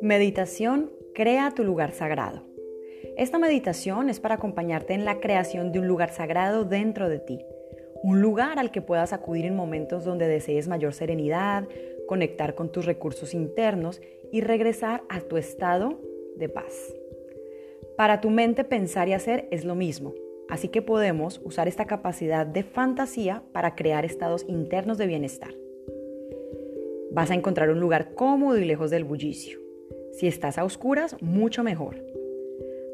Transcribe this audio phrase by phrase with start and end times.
[0.00, 2.42] Meditación Crea tu lugar sagrado.
[3.16, 7.44] Esta meditación es para acompañarte en la creación de un lugar sagrado dentro de ti,
[8.02, 11.68] un lugar al que puedas acudir en momentos donde desees mayor serenidad,
[12.06, 14.00] conectar con tus recursos internos
[14.32, 16.00] y regresar a tu estado
[16.36, 16.94] de paz.
[17.96, 20.14] Para tu mente pensar y hacer es lo mismo,
[20.48, 25.54] así que podemos usar esta capacidad de fantasía para crear estados internos de bienestar.
[27.12, 29.58] Vas a encontrar un lugar cómodo y lejos del bullicio.
[30.12, 32.04] Si estás a oscuras, mucho mejor.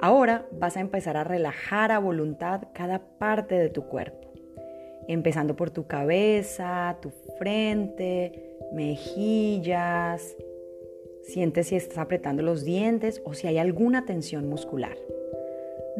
[0.01, 4.33] Ahora vas a empezar a relajar a voluntad cada parte de tu cuerpo,
[5.09, 10.37] empezando por tu cabeza, tu frente, mejillas.
[11.23, 14.97] Siente si estás apretando los dientes o si hay alguna tensión muscular.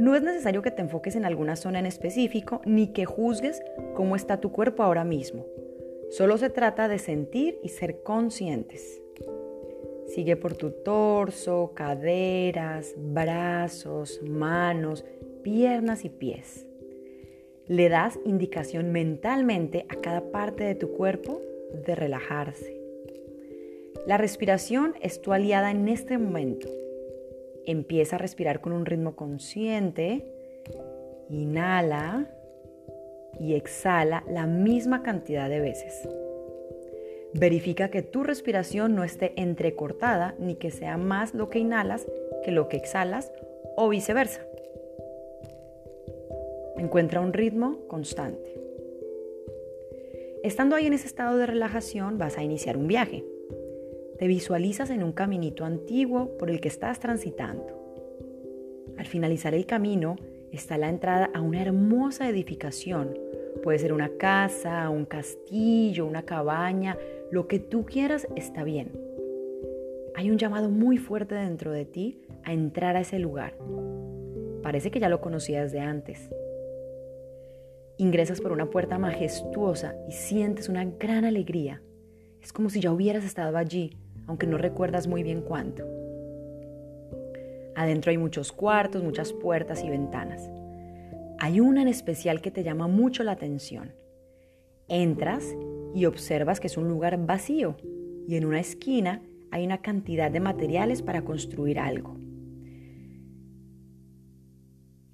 [0.01, 4.17] No es necesario que te enfoques en alguna zona en específico ni que juzgues cómo
[4.17, 5.45] está tu cuerpo ahora mismo.
[6.09, 9.03] Solo se trata de sentir y ser conscientes.
[10.07, 15.05] Sigue por tu torso, caderas, brazos, manos,
[15.43, 16.67] piernas y pies.
[17.67, 21.43] Le das indicación mentalmente a cada parte de tu cuerpo
[21.85, 22.81] de relajarse.
[24.07, 26.80] La respiración es tu aliada en este momento.
[27.67, 30.25] Empieza a respirar con un ritmo consciente.
[31.29, 32.31] Inhala
[33.39, 36.09] y exhala la misma cantidad de veces.
[37.33, 42.07] Verifica que tu respiración no esté entrecortada ni que sea más lo que inhalas
[42.43, 43.33] que lo que exhalas
[43.77, 44.41] o viceversa.
[46.77, 48.55] Encuentra un ritmo constante.
[50.43, 53.25] Estando ahí en ese estado de relajación vas a iniciar un viaje.
[54.21, 57.65] Te visualizas en un caminito antiguo por el que estás transitando.
[58.99, 60.17] Al finalizar el camino
[60.53, 63.19] está la entrada a una hermosa edificación.
[63.63, 66.99] Puede ser una casa, un castillo, una cabaña,
[67.31, 68.93] lo que tú quieras está bien.
[70.15, 73.55] Hay un llamado muy fuerte dentro de ti a entrar a ese lugar.
[74.63, 76.29] Parece que ya lo conocías de antes.
[77.97, 81.81] Ingresas por una puerta majestuosa y sientes una gran alegría.
[82.43, 83.97] Es como si ya hubieras estado allí,
[84.31, 85.85] aunque no recuerdas muy bien cuánto.
[87.75, 90.49] Adentro hay muchos cuartos, muchas puertas y ventanas.
[91.41, 93.93] Hay una en especial que te llama mucho la atención.
[94.87, 95.45] Entras
[95.97, 97.77] y observas que es un lugar vacío
[98.29, 99.21] y en una esquina
[99.51, 102.17] hay una cantidad de materiales para construir algo.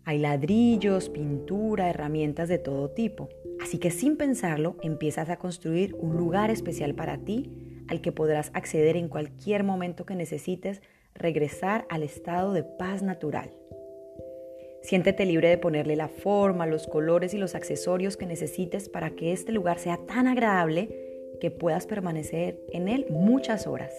[0.04, 3.30] Hay ladrillos, pintura, herramientas de todo tipo.
[3.62, 8.50] Así que sin pensarlo empiezas a construir un lugar especial para ti al que podrás
[8.54, 10.82] acceder en cualquier momento que necesites
[11.14, 13.50] regresar al estado de paz natural.
[14.82, 19.32] Siéntete libre de ponerle la forma, los colores y los accesorios que necesites para que
[19.32, 20.88] este lugar sea tan agradable
[21.40, 23.92] que puedas permanecer en él muchas horas.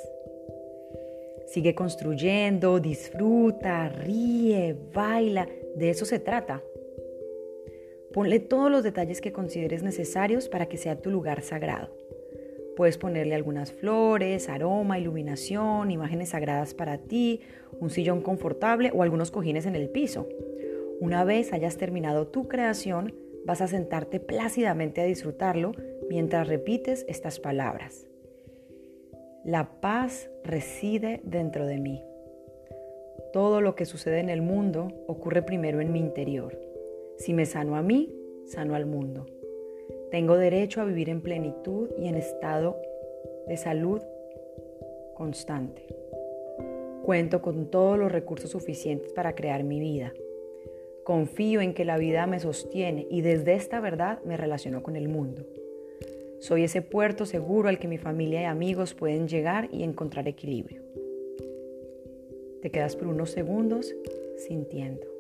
[1.48, 6.64] Sigue construyendo, disfruta, ríe, baila, de eso se trata.
[8.14, 11.94] Ponle todos los detalles que consideres necesarios para que sea tu lugar sagrado.
[12.78, 17.42] Puedes ponerle algunas flores, aroma, iluminación, imágenes sagradas para ti,
[17.80, 20.30] un sillón confortable o algunos cojines en el piso.
[21.00, 23.16] Una vez hayas terminado tu creación,
[23.48, 25.72] vas a sentarte plácidamente a disfrutarlo
[26.08, 28.08] mientras repites estas palabras.
[29.44, 32.04] La paz reside dentro de mí.
[33.34, 36.62] Todo lo que sucede en el mundo ocurre primero en mi interior.
[37.18, 38.14] Si me sano a mí,
[38.46, 39.26] sano al mundo.
[40.12, 42.80] Tengo derecho a vivir en plenitud y en estado
[43.48, 44.02] de salud
[45.16, 45.86] constante.
[47.04, 50.14] Cuento con todos los recursos suficientes para crear mi vida.
[51.04, 55.10] Confío en que la vida me sostiene y desde esta verdad me relaciono con el
[55.10, 55.46] mundo.
[56.40, 60.84] Soy ese puerto seguro al que mi familia y amigos pueden llegar y encontrar equilibrio.
[62.62, 63.94] Te quedas por unos segundos
[64.38, 65.17] sintiendo.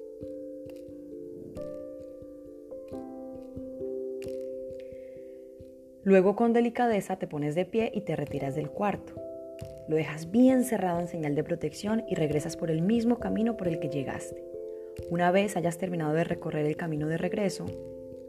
[6.07, 9.11] Luego con delicadeza te pones de pie y te retiras del cuarto.
[9.89, 13.67] Lo dejas bien cerrado en señal de protección y regresas por el mismo camino por
[13.67, 14.41] el que llegaste.
[15.09, 17.65] Una vez hayas terminado de recorrer el camino de regreso,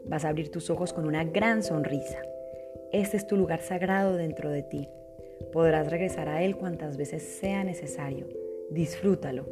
[0.03, 2.21] vas a abrir tus ojos con una gran sonrisa.
[2.91, 4.89] Este es tu lugar sagrado dentro de ti.
[5.53, 8.27] Podrás regresar a él cuantas veces sea necesario.
[8.71, 9.45] Disfrútalo.